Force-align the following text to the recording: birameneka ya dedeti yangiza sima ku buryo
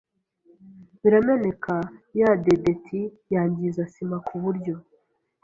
birameneka 1.01 1.75
ya 2.19 2.29
dedeti 2.45 2.99
yangiza 3.33 3.81
sima 3.93 4.17
ku 4.27 4.35
buryo 4.43 4.75